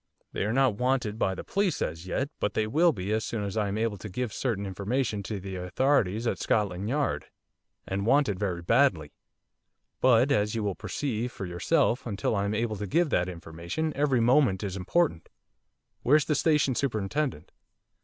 [0.31, 3.43] They are not wanted by the police as yet, but they will be as soon
[3.43, 7.27] as I am able to give certain information to the authorities at Scotland Yard,
[7.87, 9.11] and wanted very badly.
[9.99, 13.93] But, as you will perceive for yourself, until I am able to give that information
[13.95, 15.29] every moment is important.
[16.01, 17.51] Where's the Station Superintendent?